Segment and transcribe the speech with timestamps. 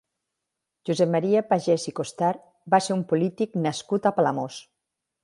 [0.89, 4.59] Josep Maria Pagès i Costart va ser un polític nascut a Palamós.